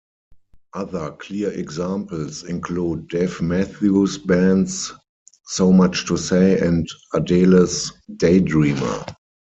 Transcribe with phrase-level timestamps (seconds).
[0.73, 4.91] Other clear examples include Dave Matthews Band's
[5.45, 9.13] "So Much To Say" and Adele's "Daydreamer".